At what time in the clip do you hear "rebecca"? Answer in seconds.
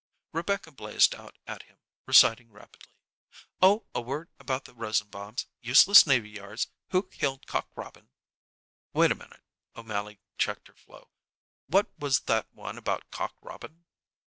0.31-0.71